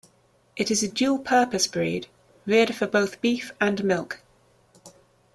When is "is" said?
0.71-0.81